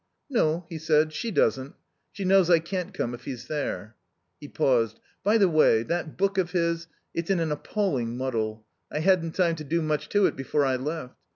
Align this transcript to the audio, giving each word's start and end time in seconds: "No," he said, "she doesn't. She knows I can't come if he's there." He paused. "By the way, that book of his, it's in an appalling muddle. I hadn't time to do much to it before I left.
"No," 0.31 0.65
he 0.67 0.79
said, 0.79 1.13
"she 1.13 1.29
doesn't. 1.29 1.75
She 2.11 2.25
knows 2.25 2.49
I 2.49 2.57
can't 2.57 2.91
come 2.91 3.13
if 3.13 3.25
he's 3.25 3.45
there." 3.45 3.95
He 4.39 4.47
paused. 4.47 4.99
"By 5.23 5.37
the 5.37 5.47
way, 5.47 5.83
that 5.83 6.17
book 6.17 6.39
of 6.39 6.53
his, 6.53 6.87
it's 7.13 7.29
in 7.29 7.39
an 7.39 7.51
appalling 7.51 8.17
muddle. 8.17 8.65
I 8.91 9.01
hadn't 9.01 9.33
time 9.33 9.55
to 9.57 9.63
do 9.63 9.79
much 9.83 10.09
to 10.09 10.25
it 10.25 10.35
before 10.35 10.65
I 10.65 10.77
left. 10.77 11.19